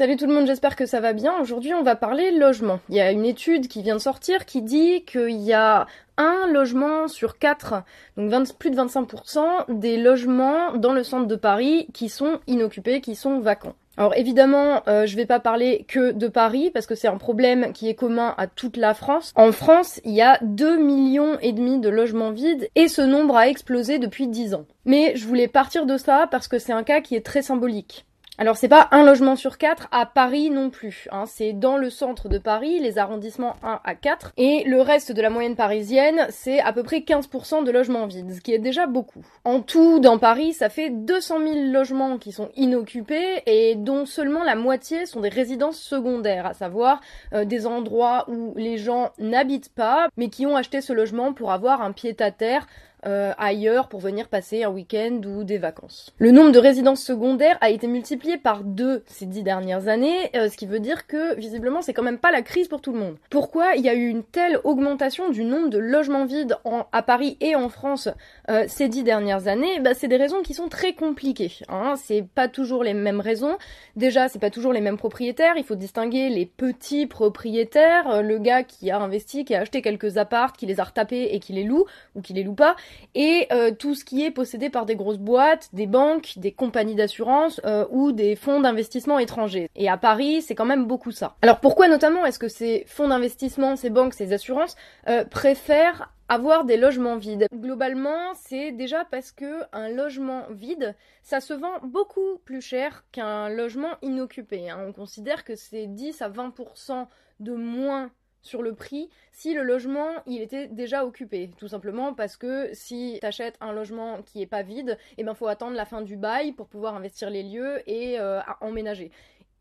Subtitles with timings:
[0.00, 1.38] Salut tout le monde, j'espère que ça va bien.
[1.42, 2.80] Aujourd'hui, on va parler logement.
[2.88, 6.46] Il y a une étude qui vient de sortir qui dit qu'il y a un
[6.46, 7.82] logement sur quatre,
[8.16, 13.14] donc plus de 25% des logements dans le centre de Paris qui sont inoccupés, qui
[13.14, 13.74] sont vacants.
[13.98, 17.74] Alors évidemment, euh, je vais pas parler que de Paris parce que c'est un problème
[17.74, 19.34] qui est commun à toute la France.
[19.36, 23.36] En France, il y a 2 millions et demi de logements vides et ce nombre
[23.36, 24.64] a explosé depuis 10 ans.
[24.86, 28.06] Mais je voulais partir de ça parce que c'est un cas qui est très symbolique.
[28.40, 31.08] Alors c'est pas un logement sur quatre à Paris non plus.
[31.12, 31.24] Hein.
[31.26, 34.32] C'est dans le centre de Paris, les arrondissements 1 à 4.
[34.38, 38.32] Et le reste de la moyenne parisienne, c'est à peu près 15% de logements vides,
[38.34, 39.22] ce qui est déjà beaucoup.
[39.44, 44.42] En tout, dans Paris, ça fait 200 000 logements qui sont inoccupés et dont seulement
[44.42, 47.02] la moitié sont des résidences secondaires, à savoir
[47.34, 51.52] euh, des endroits où les gens n'habitent pas, mais qui ont acheté ce logement pour
[51.52, 52.66] avoir un pied-à-terre
[53.06, 56.12] euh, ailleurs pour venir passer un week-end ou des vacances.
[56.18, 60.48] Le nombre de résidences secondaires a été multiplié par deux ces dix dernières années, euh,
[60.48, 62.98] ce qui veut dire que visiblement c'est quand même pas la crise pour tout le
[62.98, 63.16] monde.
[63.30, 66.56] Pourquoi il y a eu une telle augmentation du nombre de logements vides
[66.92, 68.08] à Paris et en France
[68.50, 69.80] euh, ces dix dernières années?
[69.80, 71.52] Bah, C'est des raisons qui sont très compliquées.
[71.68, 71.94] Hein.
[71.96, 73.56] C'est pas toujours les mêmes raisons.
[73.96, 75.54] Déjà, c'est pas toujours les mêmes propriétaires.
[75.56, 80.18] Il faut distinguer les petits propriétaires, le gars qui a investi, qui a acheté quelques
[80.18, 82.76] appartes, qui les a retapés et qui les loue ou qui les loue pas,
[83.14, 86.94] et euh, tout ce qui est possédé par des grosses boîtes, des banques, des compagnies
[86.94, 89.70] d'assurance euh, ou des fonds d'investissement étrangers.
[89.76, 91.36] Et à Paris, c'est quand même beaucoup ça.
[91.42, 94.76] Alors pourquoi notamment est-ce que ces fonds d'investissement, ces banques, ces assurances
[95.08, 97.46] euh, préfèrent avoir des logements vides?
[97.52, 103.48] Globalement, c'est déjà parce que un logement vide, ça se vend beaucoup plus cher qu'un
[103.48, 104.70] logement inoccupé.
[104.70, 104.78] Hein.
[104.86, 107.06] On considère que c'est 10 à 20%
[107.40, 108.10] de moins
[108.42, 113.18] sur le prix si le logement il était déjà occupé tout simplement parce que si
[113.20, 116.02] tu achètes un logement qui est pas vide et eh ben faut attendre la fin
[116.02, 119.10] du bail pour pouvoir investir les lieux et euh, emménager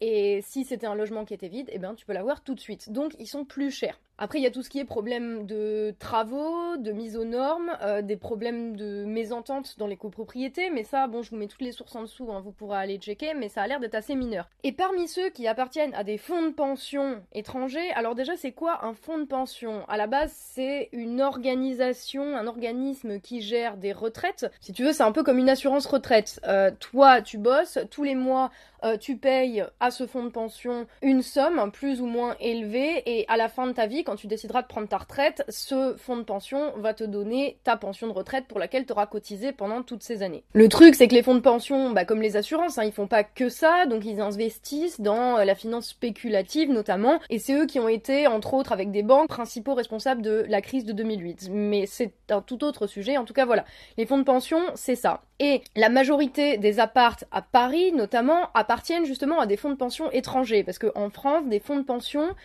[0.02, 2.60] et si c'était un logement qui était vide, eh ben, tu peux l'avoir tout de
[2.60, 2.92] suite.
[2.92, 4.00] Donc, ils sont plus chers.
[4.22, 7.72] Après, il y a tout ce qui est problème de travaux, de mise aux normes,
[7.82, 11.62] euh, des problèmes de mésentente dans les copropriétés, mais ça, bon, je vous mets toutes
[11.62, 14.16] les sources en dessous, hein, vous pourrez aller checker, mais ça a l'air d'être assez
[14.16, 14.50] mineur.
[14.64, 18.84] Et parmi ceux qui appartiennent à des fonds de pension étrangers, alors déjà, c'est quoi
[18.86, 19.86] un fonds de pension?
[19.88, 24.52] À la base, c'est une organisation, un organisme qui gère des retraites.
[24.60, 26.42] Si tu veux, c'est un peu comme une assurance retraite.
[26.46, 28.52] Euh, toi, tu bosses, tous les mois,
[28.84, 33.26] euh, tu payes à ce fonds de pension une somme plus ou moins élevée et
[33.28, 36.18] à la fin de ta vie, quand tu décideras de prendre ta retraite, ce fonds
[36.18, 39.84] de pension va te donner ta pension de retraite pour laquelle tu auras cotisé pendant
[39.84, 40.44] toutes ces années.
[40.54, 43.06] Le truc, c'est que les fonds de pension, bah, comme les assurances, hein, ils font
[43.06, 47.68] pas que ça, donc ils investissent dans euh, la finance spéculative notamment, et c'est eux
[47.68, 51.50] qui ont été, entre autres, avec des banques, principaux responsables de la crise de 2008.
[51.52, 53.64] Mais c'est un tout autre sujet, en tout cas voilà.
[53.98, 55.22] Les fonds de pension, c'est ça.
[55.38, 60.10] Et la majorité des appartes à Paris, notamment, appartiennent justement à des fonds de pension
[60.12, 60.64] étrangers.
[60.64, 62.36] Parce qu'en France, des fonds de pension,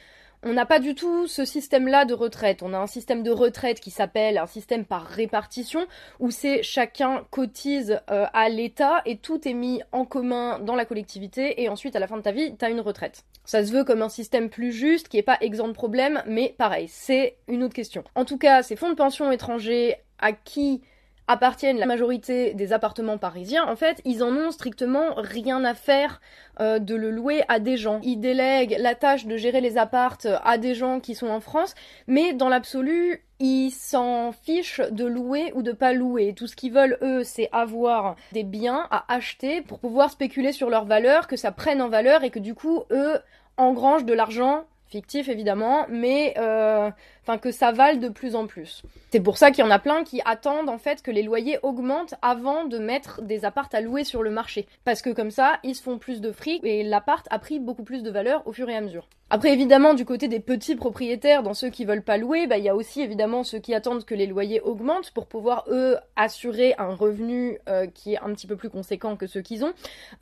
[0.45, 2.63] on n'a pas du tout ce système-là de retraite.
[2.63, 5.87] On a un système de retraite qui s'appelle un système par répartition,
[6.21, 10.85] où c'est chacun cotise euh, à l'État et tout est mis en commun dans la
[10.85, 13.25] collectivité, et ensuite à la fin de ta vie, tu as une retraite.
[13.45, 16.55] Ça se veut comme un système plus juste, qui est pas exempt de problème, mais
[16.59, 18.05] pareil, c'est une autre question.
[18.15, 20.83] En tout cas, ces fonds de pension étrangers à qui
[21.27, 26.21] appartiennent la majorité des appartements parisiens, en fait, ils en ont strictement rien à faire
[26.61, 28.01] euh, de le louer à des gens.
[28.03, 31.75] Ils délèguent la tâche de gérer les appartes à des gens qui sont en France,
[32.07, 36.35] mais dans l'absolu, ils s'en fichent de louer ou de pas louer.
[36.35, 40.71] Tout ce qu'ils veulent, eux, c'est avoir des biens à acheter pour pouvoir spéculer sur
[40.71, 43.19] leur valeur, que ça prenne en valeur et que du coup, eux,
[43.57, 44.65] engrangent de l'argent
[44.95, 46.89] fictif évidemment, mais euh,
[47.25, 48.83] enfin que ça vale de plus en plus.
[49.11, 51.59] C'est pour ça qu'il y en a plein qui attendent en fait que les loyers
[51.63, 55.59] augmentent avant de mettre des appartes à louer sur le marché, parce que comme ça
[55.63, 58.53] ils se font plus de fric et l'appart a pris beaucoup plus de valeur au
[58.53, 59.09] fur et à mesure.
[59.31, 62.65] Après évidemment du côté des petits propriétaires, dans ceux qui veulent pas louer, bah il
[62.65, 66.75] y a aussi évidemment ceux qui attendent que les loyers augmentent pour pouvoir eux assurer
[66.79, 69.73] un revenu euh, qui est un petit peu plus conséquent que ceux qu'ils ont.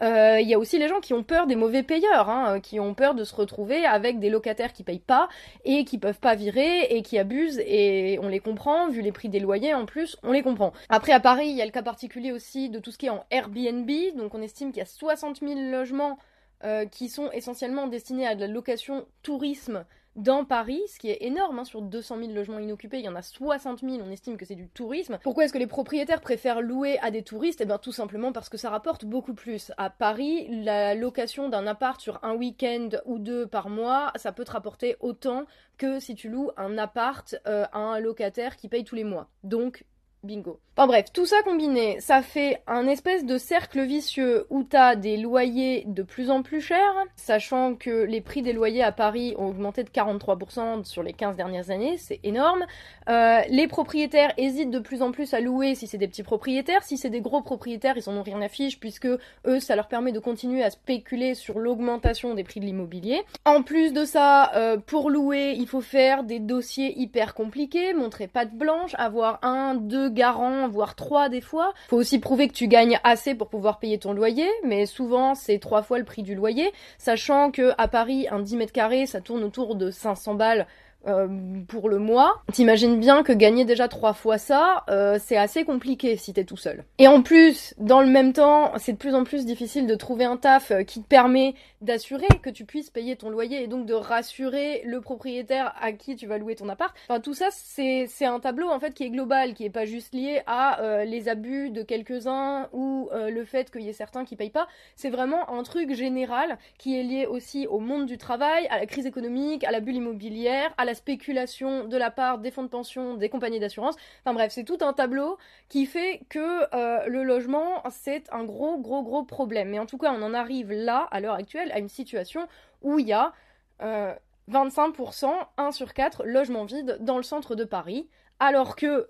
[0.03, 2.79] Euh, il y a aussi les gens qui ont peur des mauvais payeurs, hein, qui
[2.79, 5.29] ont peur de se retrouver avec des locataires qui payent pas
[5.65, 9.31] et qui peuvent pas virer et qui abusent et on les comprend, vu les prix
[9.31, 10.75] des loyers en plus, on les comprend.
[10.91, 13.11] Après à Paris, il y a le cas particulier aussi de tout ce qui est
[13.11, 16.19] en Airbnb, donc on estime qu'il y a 60 000 logements
[16.65, 19.87] euh, qui sont essentiellement destinés à de la location tourisme
[20.17, 23.15] dans Paris, ce qui est énorme, hein, sur 200 000 logements inoccupés, il y en
[23.15, 25.19] a 60 000, on estime que c'est du tourisme.
[25.23, 27.61] Pourquoi est-ce que les propriétaires préfèrent louer à des touristes?
[27.61, 29.73] Eh bien tout simplement parce que ça rapporte beaucoup plus.
[29.79, 34.45] À Paris, la location d'un appart sur un week-end ou deux par mois, ça peut
[34.45, 35.45] te rapporter autant
[35.79, 39.29] que si tu loues un appart euh, à un locataire qui paye tous les mois.
[39.45, 39.85] Donc
[40.25, 40.61] Bingo.
[40.75, 45.19] Enfin bref, tout ça combiné, ça fait un espèce de cercle vicieux où t'as des
[45.19, 49.49] loyers de plus en plus chers, sachant que les prix des loyers à Paris ont
[49.49, 52.65] augmenté de 43% sur les 15 dernières années, c'est énorme.
[53.11, 56.85] Euh, les propriétaires hésitent de plus en plus à louer si c'est des petits propriétaires,
[56.85, 59.09] si c'est des gros propriétaires, ils en ont rien à fiche puisque
[59.47, 63.21] eux, ça leur permet de continuer à spéculer sur l'augmentation des prix de l'immobilier.
[63.45, 68.27] En plus de ça, euh, pour louer, il faut faire des dossiers hyper compliqués, montrer
[68.27, 71.73] patte blanche, avoir un, deux garant, voire trois des fois.
[71.89, 75.59] Faut aussi prouver que tu gagnes assez pour pouvoir payer ton loyer, mais souvent c'est
[75.59, 79.21] trois fois le prix du loyer, sachant que à Paris, un 10 mètres carrés, ça
[79.21, 80.67] tourne autour de 500 balles
[81.07, 81.27] euh,
[81.67, 82.43] pour le mois.
[82.53, 86.57] T'imagines bien que gagner déjà trois fois ça, euh, c'est assez compliqué si t'es tout
[86.57, 86.85] seul.
[86.99, 90.25] Et en plus, dans le même temps, c'est de plus en plus difficile de trouver
[90.25, 93.87] un taf euh, qui te permet d'assurer que tu puisses payer ton loyer et donc
[93.87, 96.95] de rassurer le propriétaire à qui tu vas louer ton appart.
[97.09, 100.15] Enfin, tout ça, c'est un tableau en fait qui est global, qui est pas juste
[100.15, 104.51] lié à les abus de quelques-uns ou le fait qu'il y ait certains qui payent
[104.51, 104.69] pas.
[104.95, 108.87] C'est vraiment un truc général qui est lié aussi au monde du travail, à la
[108.87, 112.69] crise économique, à la bulle immobilière, à la spéculation de la part des fonds de
[112.69, 113.97] pension, des compagnies d'assurance.
[114.25, 118.79] Enfin bref, c'est tout un tableau qui fait que euh, le logement, c'est un gros,
[118.79, 119.71] gros, gros problème.
[119.71, 122.47] Mais en tout cas, on en arrive là, à l'heure actuelle, à une situation
[122.83, 123.33] où il y a
[123.81, 128.09] 25%, euh, 1 sur 4 logements vides dans le centre de Paris,
[128.39, 129.09] alors que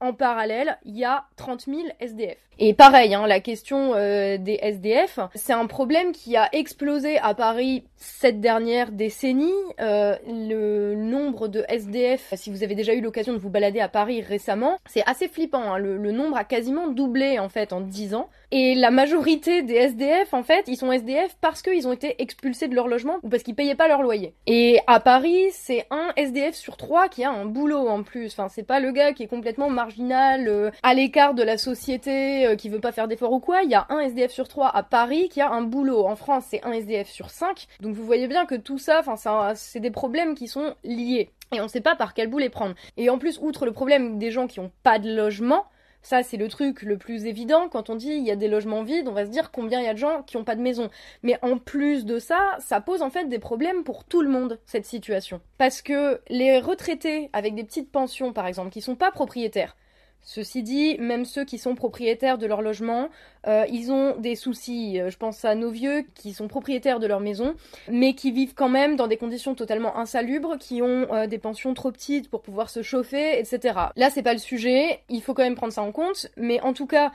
[0.00, 2.38] en parallèle, il y a 30 000 SDF.
[2.62, 7.32] Et pareil, hein, la question euh, des SDF, c'est un problème qui a explosé à
[7.32, 9.48] Paris cette dernière décennie.
[9.80, 13.88] Euh, le nombre de SDF, si vous avez déjà eu l'occasion de vous balader à
[13.88, 15.72] Paris récemment, c'est assez flippant.
[15.72, 15.78] Hein.
[15.78, 18.28] Le, nombre a quasiment doublé en fait en 10 ans.
[18.50, 22.68] Et la majorité des SDF, en fait, ils sont SDF parce qu'ils ont été expulsés
[22.68, 24.34] de leur logement ou parce qu'ils payaient pas leur loyer.
[24.46, 28.26] Et à Paris, c'est un SDF sur trois qui a un boulot en plus.
[28.32, 32.46] Enfin, c'est pas le gars qui est complètement marginal, euh, à l'écart de la société,
[32.46, 33.62] euh, qui veut pas faire d'efforts ou quoi.
[33.62, 36.06] Il y a un SDF sur trois à Paris qui a un boulot.
[36.06, 37.66] En France, c'est un SDF sur cinq.
[37.80, 41.30] Donc vous voyez bien que tout ça, enfin, c'est des problèmes qui sont liés.
[41.52, 42.74] Et on sait pas par quel bout les prendre.
[42.96, 45.64] Et en plus, outre le problème des gens qui ont pas de logement,
[46.02, 47.68] ça, c'est le truc le plus évident.
[47.68, 49.84] Quand on dit il y a des logements vides, on va se dire combien il
[49.84, 50.88] y a de gens qui n'ont pas de maison.
[51.22, 54.58] Mais en plus de ça, ça pose en fait des problèmes pour tout le monde,
[54.64, 55.40] cette situation.
[55.58, 59.76] Parce que les retraités avec des petites pensions, par exemple, qui sont pas propriétaires,
[60.22, 63.08] Ceci dit, même ceux qui sont propriétaires de leur logement,
[63.46, 65.00] euh, ils ont des soucis.
[65.00, 67.54] Euh, je pense à nos vieux qui sont propriétaires de leur maison,
[67.88, 71.72] mais qui vivent quand même dans des conditions totalement insalubres, qui ont euh, des pensions
[71.74, 73.78] trop petites pour pouvoir se chauffer, etc.
[73.96, 75.00] Là, c'est pas le sujet.
[75.08, 76.28] Il faut quand même prendre ça en compte.
[76.36, 77.12] Mais en tout cas,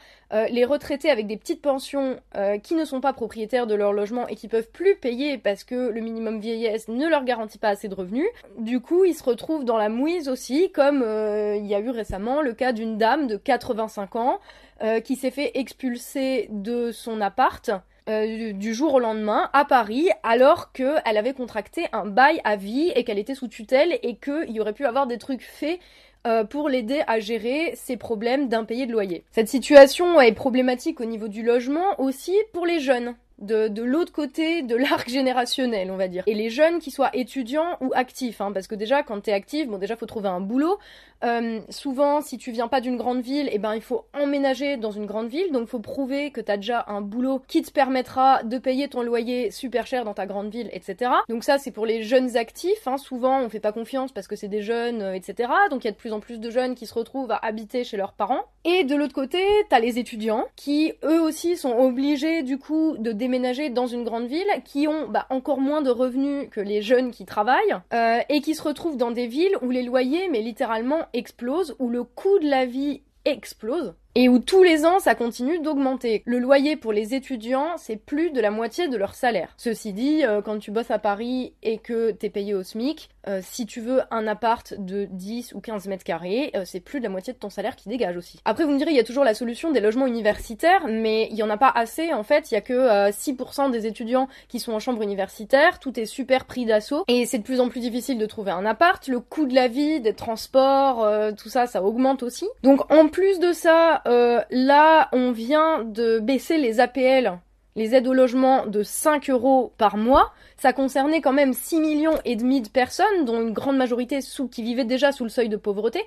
[0.49, 2.19] les retraités avec des petites pensions
[2.63, 5.89] qui ne sont pas propriétaires de leur logement et qui peuvent plus payer parce que
[5.89, 8.27] le minimum vieillesse ne leur garantit pas assez de revenus,
[8.57, 12.41] du coup, ils se retrouvent dans la mouise aussi, comme il y a eu récemment
[12.41, 14.39] le cas d'une dame de 85 ans
[14.83, 17.71] euh, qui s'est fait expulser de son appart
[18.07, 22.91] euh, du jour au lendemain à Paris alors qu'elle avait contracté un bail à vie
[22.93, 25.79] et qu'elle était sous tutelle et qu'il y aurait pu avoir des trucs faits
[26.27, 29.23] euh, pour l'aider à gérer ses problèmes d'impayé de loyer.
[29.31, 34.11] Cette situation est problématique au niveau du logement aussi pour les jeunes de, de l'autre
[34.11, 36.23] côté de l'arc générationnel, on va dire.
[36.27, 39.67] Et les jeunes qui soient étudiants ou actifs, hein, parce que déjà, quand t'es actif,
[39.67, 40.77] bon, déjà, faut trouver un boulot.
[41.23, 44.91] Euh, souvent, si tu viens pas d'une grande ville, eh ben, il faut emménager dans
[44.91, 48.57] une grande ville, donc faut prouver que t'as déjà un boulot qui te permettra de
[48.57, 51.11] payer ton loyer super cher dans ta grande ville, etc.
[51.29, 52.87] Donc ça, c'est pour les jeunes actifs.
[52.87, 52.97] Hein.
[52.97, 55.49] Souvent, on fait pas confiance parce que c'est des jeunes, euh, etc.
[55.69, 57.83] Donc il y a de plus en plus de jeunes qui se retrouvent à habiter
[57.83, 58.43] chez leurs parents.
[58.63, 63.11] Et de l'autre côté, t'as les étudiants qui, eux aussi, sont obligés, du coup, de
[63.25, 67.09] déménager dans une grande ville, qui ont bah, encore moins de revenus que les jeunes
[67.09, 71.07] qui travaillent, euh, et qui se retrouvent dans des villes où les loyers, mais littéralement,
[71.13, 75.59] explosent, où le coût de la vie explose et où tous les ans ça continue
[75.59, 76.23] d'augmenter.
[76.25, 79.49] Le loyer pour les étudiants, c'est plus de la moitié de leur salaire.
[79.57, 83.41] Ceci dit, euh, quand tu bosses à Paris et que t'es payé au SMIC, euh,
[83.43, 87.03] si tu veux un appart de 10 ou 15 mètres carrés, euh, c'est plus de
[87.03, 88.39] la moitié de ton salaire qui dégage aussi.
[88.45, 91.37] Après, vous me direz, il y a toujours la solution des logements universitaires, mais il
[91.37, 94.59] y en a pas assez en fait, il y a que 6% des étudiants qui
[94.59, 97.81] sont en chambre universitaire, tout est super pris d'assaut, et c'est de plus en plus
[97.81, 101.05] difficile de trouver un appart, le coût de la vie, des transports,
[101.35, 102.47] tout ça, ça augmente aussi.
[102.63, 107.39] Donc en plus de ça, euh, là, on vient de baisser les APL,
[107.75, 110.31] les aides au logement, de 5 euros par mois.
[110.57, 114.47] Ça concernait quand même 6 millions et demi de personnes, dont une grande majorité sous,
[114.47, 116.03] qui vivaient déjà sous le seuil de pauvreté.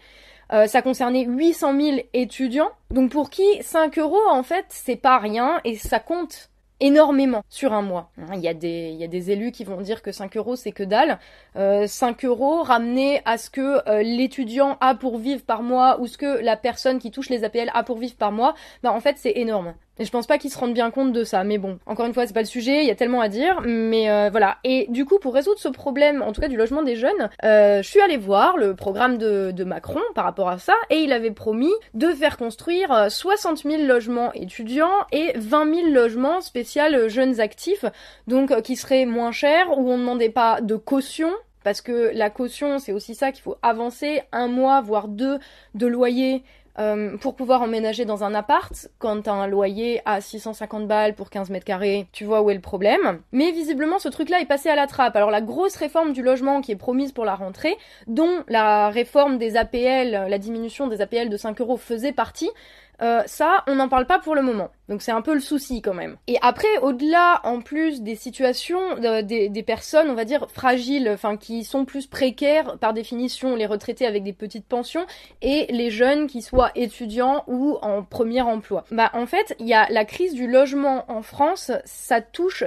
[0.52, 2.70] Euh, ça concernait 800 000 étudiants.
[2.90, 6.50] Donc pour qui 5 euros, en fait, c'est pas rien et ça compte
[6.80, 8.10] énormément sur un mois.
[8.34, 10.56] Il y a des, il y a des élus qui vont dire que 5 euros
[10.56, 11.18] c'est que dalle.
[11.56, 16.06] Euh, 5 euros ramenés à ce que euh, l'étudiant a pour vivre par mois ou
[16.06, 19.00] ce que la personne qui touche les APL a pour vivre par mois, bah en
[19.00, 19.74] fait c'est énorme.
[19.98, 21.44] Et je pense pas qu'ils se rendent bien compte de ça.
[21.44, 23.60] Mais bon, encore une fois, c'est pas le sujet, il y a tellement à dire.
[23.64, 24.58] Mais euh, voilà.
[24.64, 27.82] Et du coup, pour résoudre ce problème, en tout cas du logement des jeunes, euh,
[27.82, 30.74] je suis allée voir le programme de, Macron par rapport à ça.
[30.90, 35.88] Et il avait promis de faire construire 60 euh, 000 logements étudiants et 20 000
[35.90, 37.84] logements spéciaux jeunes actifs.
[38.26, 41.30] Donc qui seraient moins chers, où on ne demandait pas de caution
[41.64, 45.38] parce que la caution, c'est aussi ça qu'il faut avancer un mois, voire deux
[45.74, 46.42] de loyer
[46.78, 51.30] euh, pour pouvoir emménager dans un appart, quand t'as un loyer à 650 balles pour
[51.30, 53.20] 15 mètres carrés, tu vois où est le problème.
[53.32, 55.16] Mais visiblement, ce truc-là est passé à la trappe.
[55.16, 59.38] Alors la grosse réforme du logement qui est promise pour la rentrée, dont la réforme
[59.38, 62.50] des APL, la diminution des APL de 5 euros faisait partie,
[63.00, 64.70] euh, ça, on n'en parle pas pour le moment.
[64.88, 66.16] Donc c'est un peu le souci quand même.
[66.26, 71.08] Et après, au-delà, en plus des situations, euh, des, des, personnes, on va dire, fragiles,
[71.12, 75.06] enfin qui sont plus précaires par définition, les retraités avec des petites pensions,
[75.42, 78.84] et les jeunes qui soient étudiants ou en premier emploi.
[78.90, 82.64] Bah en fait, il y a la crise du logement en France, ça touche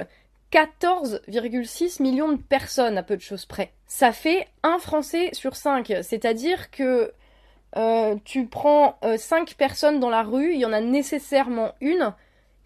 [0.52, 3.72] 14,6 millions de personnes à peu de choses près.
[3.86, 7.12] Ça fait un Français sur cinq, c'est-à-dire que
[7.76, 12.12] euh, tu prends euh, cinq personnes dans la rue, il y en a nécessairement une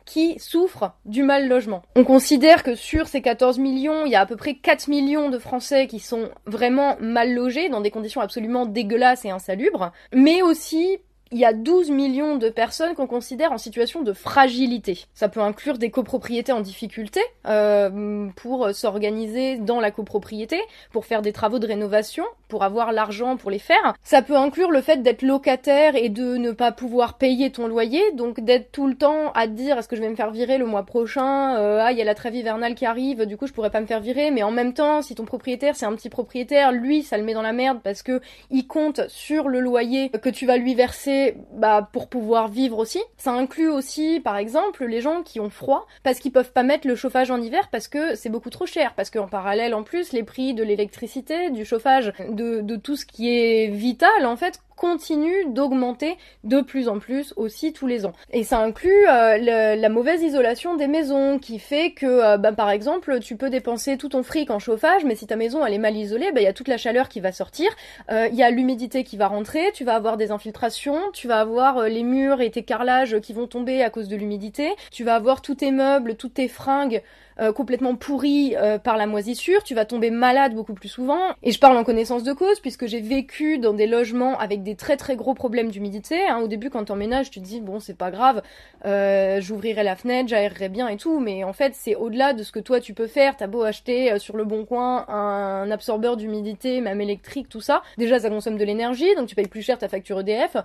[0.04, 1.82] qui souffre du mal logement.
[1.96, 5.28] On considère que sur ces 14 millions, il y a à peu près 4 millions
[5.30, 10.42] de Français qui sont vraiment mal logés dans des conditions absolument dégueulasses et insalubres, mais
[10.42, 10.98] aussi
[11.32, 15.06] il y a 12 millions de personnes qu'on considère en situation de fragilité.
[15.14, 20.60] Ça peut inclure des copropriétés en difficulté euh, pour s'organiser dans la copropriété,
[20.92, 23.94] pour faire des travaux de rénovation, pour avoir l'argent pour les faire.
[24.04, 28.12] Ça peut inclure le fait d'être locataire et de ne pas pouvoir payer ton loyer,
[28.12, 30.66] donc d'être tout le temps à dire est-ce que je vais me faire virer le
[30.66, 33.52] mois prochain, euh, ah il y a la trêve hivernale qui arrive, du coup je
[33.52, 36.08] pourrais pas me faire virer, mais en même temps si ton propriétaire c'est un petit
[36.08, 40.10] propriétaire, lui ça le met dans la merde parce que il compte sur le loyer
[40.10, 41.15] que tu vas lui verser
[41.52, 43.00] bah, pour pouvoir vivre aussi.
[43.16, 46.86] Ça inclut aussi, par exemple, les gens qui ont froid parce qu'ils peuvent pas mettre
[46.86, 48.94] le chauffage en hiver parce que c'est beaucoup trop cher.
[48.94, 53.06] Parce qu'en parallèle, en plus, les prix de l'électricité, du chauffage, de, de tout ce
[53.06, 58.12] qui est vital, en fait, continue d'augmenter de plus en plus aussi tous les ans.
[58.30, 62.70] Et ça inclut euh, la mauvaise isolation des maisons qui fait que euh, bah, par
[62.70, 65.78] exemple tu peux dépenser tout ton fric en chauffage mais si ta maison elle est
[65.78, 67.70] mal isolée, bah, il y a toute la chaleur qui va sortir,
[68.10, 71.40] euh, il y a l'humidité qui va rentrer, tu vas avoir des infiltrations, tu vas
[71.40, 75.14] avoir les murs et tes carrelages qui vont tomber à cause de l'humidité, tu vas
[75.14, 77.02] avoir tous tes meubles, toutes tes fringues
[77.38, 81.20] euh, complètement pourri euh, par la moisissure, tu vas tomber malade beaucoup plus souvent.
[81.42, 84.74] Et je parle en connaissance de cause puisque j'ai vécu dans des logements avec des
[84.74, 86.26] très très gros problèmes d'humidité.
[86.26, 86.38] Hein.
[86.38, 88.40] Au début, quand t'emménages, tu te dis bon c'est pas grave,
[88.86, 91.20] euh, j'ouvrirai la fenêtre, j'aérerai bien et tout.
[91.20, 93.36] Mais en fait, c'est au-delà de ce que toi tu peux faire.
[93.36, 97.82] T'as beau acheter sur le bon coin un absorbeur d'humidité, même électrique, tout ça.
[97.98, 100.56] Déjà, ça consomme de l'énergie, donc tu payes plus cher ta facture EDF.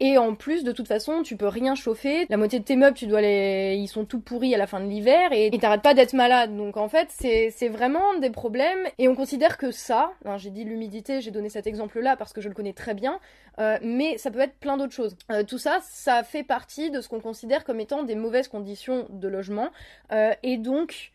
[0.00, 2.26] et en plus, de toute façon, tu peux rien chauffer.
[2.28, 4.80] La moitié de tes meubles, tu dois les, ils sont tout pourris à la fin
[4.80, 6.56] de l'hiver et t'arrêtes pas d'être malade.
[6.56, 8.86] Donc en fait, c'est vraiment des problèmes.
[8.98, 12.40] Et on considère que ça, hein, j'ai dit l'humidité, j'ai donné cet exemple-là parce que
[12.40, 13.20] je le connais très bien,
[13.58, 15.16] euh, mais ça peut être plein d'autres choses.
[15.30, 19.06] Euh, tout ça, ça fait partie de ce qu'on considère comme étant des mauvaises conditions
[19.10, 19.70] de logement,
[20.12, 21.12] euh, et donc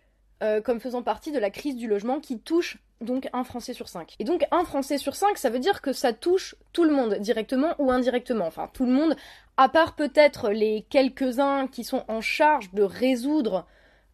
[0.66, 4.16] comme faisant partie de la crise du logement qui touche donc un Français sur cinq.
[4.20, 7.16] Et donc un Français sur cinq, ça veut dire que ça touche tout le monde,
[7.16, 8.46] directement ou indirectement.
[8.46, 9.16] Enfin, tout le monde,
[9.56, 13.66] à part peut-être les quelques-uns qui sont en charge de résoudre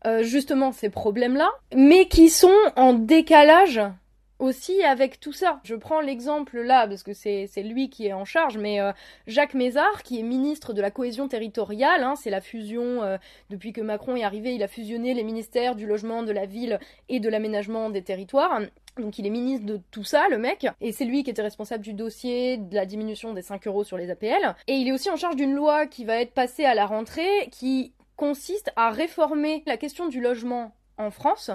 [0.05, 3.81] euh, justement ces problèmes-là, mais qui sont en décalage
[4.39, 5.59] aussi avec tout ça.
[5.63, 8.93] Je prends l'exemple là, parce que c'est lui qui est en charge, mais euh,
[9.27, 13.17] Jacques Mézard, qui est ministre de la cohésion territoriale, hein, c'est la fusion, euh,
[13.49, 16.79] depuis que Macron est arrivé, il a fusionné les ministères du logement, de la ville
[17.09, 18.61] et de l'aménagement des territoires.
[18.97, 21.83] Donc il est ministre de tout ça, le mec, et c'est lui qui était responsable
[21.83, 24.55] du dossier de la diminution des 5 euros sur les APL.
[24.67, 27.49] Et il est aussi en charge d'une loi qui va être passée à la rentrée,
[27.51, 31.51] qui consiste à réformer la question du logement en France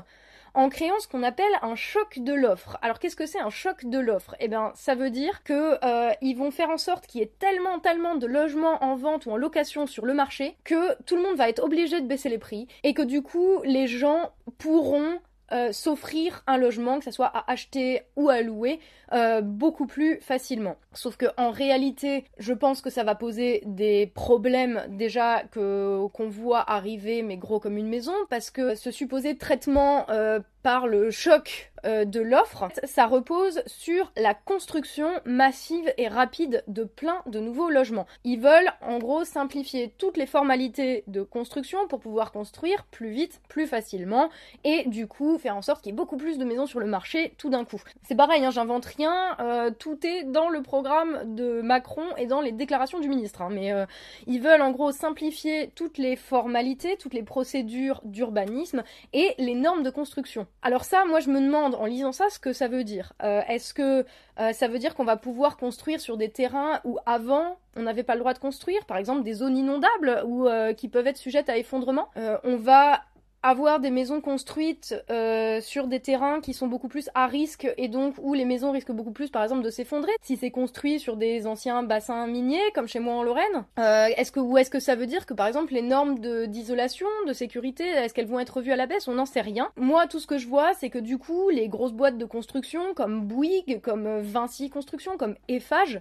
[0.55, 2.79] en créant ce qu'on appelle un choc de l'offre.
[2.81, 4.35] Alors qu'est-ce que c'est un choc de l'offre?
[4.41, 7.33] Eh bien, ça veut dire que euh, ils vont faire en sorte qu'il y ait
[7.39, 11.23] tellement, tellement de logements en vente ou en location sur le marché que tout le
[11.23, 15.19] monde va être obligé de baisser les prix et que du coup les gens pourront
[15.53, 18.81] euh, s'offrir un logement, que ce soit à acheter ou à louer,
[19.13, 20.77] euh, beaucoup plus facilement.
[20.95, 26.29] Sauf que en réalité, je pense que ça va poser des problèmes déjà que qu'on
[26.29, 31.11] voit arriver, mais gros comme une maison, parce que ce supposé traitement euh, par le
[31.11, 37.39] choc euh, de l'offre, ça repose sur la construction massive et rapide de plein de
[37.39, 38.07] nouveaux logements.
[38.25, 43.43] Ils veulent en gros simplifier toutes les formalités de construction pour pouvoir construire plus vite,
[43.49, 44.31] plus facilement
[44.65, 46.87] et du coup faire en sorte qu'il y ait beaucoup plus de maisons sur le
[46.87, 47.83] marché tout d'un coup.
[48.03, 52.41] C'est pareil, hein, j'invente rien, euh, tout est dans le programme de Macron et dans
[52.41, 53.43] les déclarations du ministre.
[53.43, 53.85] Hein, mais euh,
[54.27, 59.83] ils veulent en gros simplifier toutes les formalités, toutes les procédures d'urbanisme et les normes
[59.83, 60.47] de construction.
[60.63, 63.13] Alors ça, moi je me demande en lisant ça ce que ça veut dire.
[63.23, 64.07] Euh, est-ce que
[64.41, 68.03] euh, ça veut dire qu'on va pouvoir construire sur des terrains où avant on n'avait
[68.03, 71.19] pas le droit de construire, par exemple des zones inondables ou euh, qui peuvent être
[71.19, 72.09] sujettes à effondrement?
[72.45, 73.03] On va
[73.45, 77.89] avoir des maisons construites euh, sur des terrains qui sont beaucoup plus à risque et
[77.89, 80.13] donc où les maisons risquent beaucoup plus par exemple de s'effondrer.
[80.23, 84.33] Si c'est construit sur des anciens bassins miniers comme chez moi en Lorraine euh, est-ce
[84.33, 87.35] que ou est-ce que ça veut dire que par exemple les normes de d'isolation de
[87.35, 89.09] sécurité est-ce qu'elles vont être revues à la baisse?
[89.09, 89.71] On n'en sait rien.
[89.77, 92.95] Moi tout ce que je vois c'est que du coup les grosses boîtes de construction
[92.95, 96.01] comme Bouygues comme Vinci Construction comme Eiffage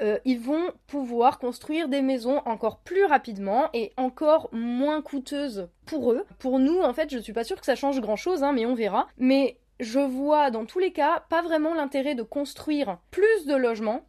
[0.00, 6.12] euh, ils vont pouvoir construire des maisons encore plus rapidement et encore moins coûteuses pour
[6.12, 6.24] eux.
[6.38, 8.66] Pour nous, en fait, je suis pas sûre que ça change grand chose, hein, mais
[8.66, 9.06] on verra.
[9.18, 14.06] Mais je vois dans tous les cas pas vraiment l'intérêt de construire plus de logements,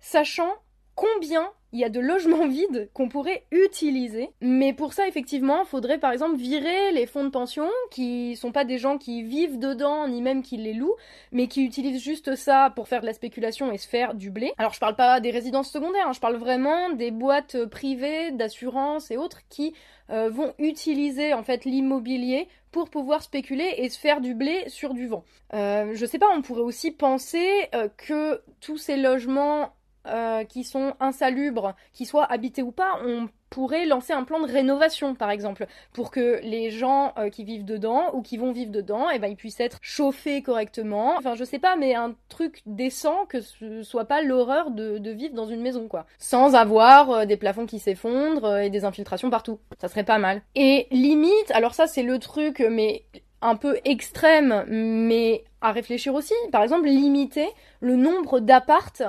[0.00, 0.52] sachant
[0.94, 4.30] combien il y a de logements vides qu'on pourrait utiliser.
[4.40, 8.50] Mais pour ça, effectivement, il faudrait par exemple virer les fonds de pension, qui sont
[8.50, 10.96] pas des gens qui vivent dedans, ni même qui les louent,
[11.32, 14.52] mais qui utilisent juste ça pour faire de la spéculation et se faire du blé.
[14.56, 19.10] Alors je parle pas des résidences secondaires, hein, je parle vraiment des boîtes privées d'assurance
[19.10, 19.74] et autres qui
[20.10, 24.94] euh, vont utiliser en fait l'immobilier pour pouvoir spéculer et se faire du blé sur
[24.94, 25.24] du vent.
[25.54, 29.72] Euh, je sais pas, on pourrait aussi penser euh, que tous ces logements
[30.08, 34.50] euh, qui sont insalubres, qui soient habités ou pas, on pourrait lancer un plan de
[34.50, 38.72] rénovation par exemple pour que les gens euh, qui vivent dedans ou qui vont vivre
[38.72, 41.14] dedans eh ben ils puissent être chauffés correctement.
[41.16, 45.34] Enfin je sais pas mais un truc décent que ce soit pas l'horreur de, vivre
[45.34, 46.06] dans une maison quoi.
[46.18, 49.58] Sans avoir euh, des plafonds qui s'effondrent et des infiltrations partout.
[49.80, 50.42] Ça serait pas mal.
[50.54, 53.04] Et limite alors ça c'est le truc mais
[53.42, 57.48] un peu extrême mais à réfléchir aussi par exemple limiter
[57.80, 59.02] le nombre d'appartes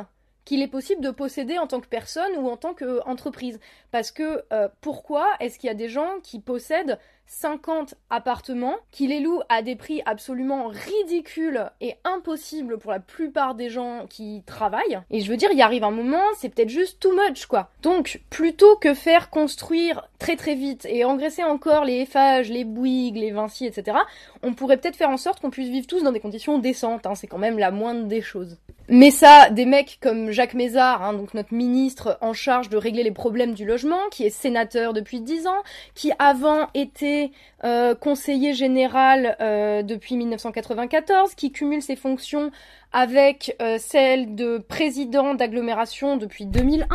[0.48, 3.60] qu'il est possible de posséder en tant que personne ou en tant qu'entreprise.
[3.92, 6.98] Parce que euh, pourquoi est-ce qu'il y a des gens qui possèdent
[7.28, 13.56] 50 appartements, qui les louent à des prix absolument ridicules et impossibles pour la plupart
[13.56, 17.00] des gens qui travaillent Et je veux dire, il arrive un moment, c'est peut-être juste
[17.00, 17.70] too much quoi.
[17.82, 23.18] Donc, plutôt que faire construire très très vite et engraisser encore les Eiffage, les Bouygues,
[23.18, 23.98] les Vinci, etc.,
[24.42, 27.06] on pourrait peut-être faire en sorte qu'on puisse vivre tous dans des conditions décentes.
[27.06, 27.16] Hein.
[27.16, 28.58] c'est quand même la moindre des choses.
[28.90, 33.04] Mais ça, des mecs comme Jacques Mézard, hein, donc notre ministre en charge de régler
[33.04, 37.17] les problèmes du logement, qui est sénateur depuis 10 ans, qui avant était
[37.64, 42.52] euh, conseiller général euh, depuis 1994, qui cumule ses fonctions
[42.94, 46.88] avec euh, celle de président d'agglomération depuis 2001,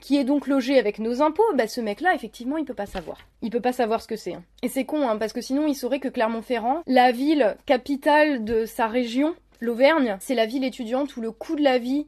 [0.00, 3.18] qui est donc logé avec nos impôts, bah ce mec-là, effectivement, il peut pas savoir.
[3.42, 4.34] Il peut pas savoir ce que c'est.
[4.34, 4.42] Hein.
[4.62, 8.64] Et c'est con, hein, parce que sinon, il saurait que Clermont-Ferrand, la ville capitale de
[8.64, 9.34] sa région,
[9.64, 12.06] L'Auvergne, c'est la ville étudiante où le coût de la vie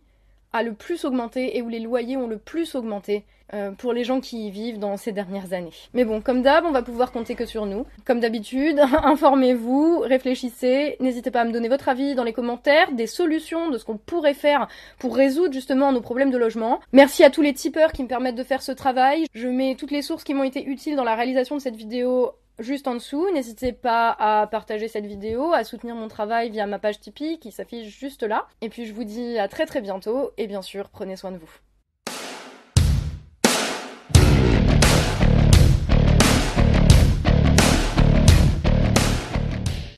[0.52, 4.04] a le plus augmenté et où les loyers ont le plus augmenté euh, pour les
[4.04, 5.70] gens qui y vivent dans ces dernières années.
[5.94, 7.87] Mais bon, comme d'hab, on va pouvoir compter que sur nous.
[8.04, 13.06] Comme d'habitude, informez-vous, réfléchissez, n'hésitez pas à me donner votre avis dans les commentaires, des
[13.06, 16.80] solutions de ce qu'on pourrait faire pour résoudre justement nos problèmes de logement.
[16.92, 19.26] Merci à tous les tipeurs qui me permettent de faire ce travail.
[19.35, 22.32] Je mets toutes les sources qui m'ont été utiles dans la réalisation de cette vidéo
[22.59, 23.28] juste en dessous.
[23.32, 27.52] N'hésitez pas à partager cette vidéo, à soutenir mon travail via ma page Tipeee qui
[27.52, 28.46] s'affiche juste là.
[28.61, 31.38] Et puis je vous dis à très très bientôt et bien sûr prenez soin de
[31.38, 31.50] vous.